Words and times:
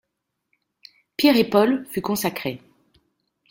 Pierre 1.15 1.35
et 1.37 1.47
Paul 1.47 1.85
fut 1.91 2.01
consacrée. 2.01 2.59